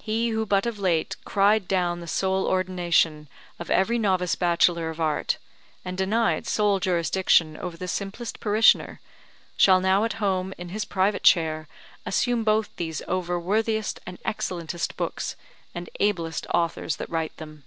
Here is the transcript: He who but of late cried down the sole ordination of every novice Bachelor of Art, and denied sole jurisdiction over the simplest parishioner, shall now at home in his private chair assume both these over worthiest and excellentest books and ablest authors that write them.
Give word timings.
He 0.00 0.28
who 0.28 0.46
but 0.46 0.66
of 0.66 0.78
late 0.78 1.16
cried 1.24 1.66
down 1.66 1.98
the 1.98 2.06
sole 2.06 2.46
ordination 2.46 3.28
of 3.58 3.70
every 3.72 3.98
novice 3.98 4.36
Bachelor 4.36 4.88
of 4.88 5.00
Art, 5.00 5.36
and 5.84 5.98
denied 5.98 6.46
sole 6.46 6.78
jurisdiction 6.78 7.56
over 7.56 7.76
the 7.76 7.88
simplest 7.88 8.38
parishioner, 8.38 9.00
shall 9.56 9.80
now 9.80 10.04
at 10.04 10.12
home 10.22 10.54
in 10.58 10.68
his 10.68 10.84
private 10.84 11.24
chair 11.24 11.66
assume 12.06 12.44
both 12.44 12.70
these 12.76 13.02
over 13.08 13.36
worthiest 13.36 13.98
and 14.06 14.20
excellentest 14.22 14.94
books 14.94 15.34
and 15.74 15.90
ablest 15.98 16.46
authors 16.54 16.94
that 16.94 17.10
write 17.10 17.36
them. 17.38 17.64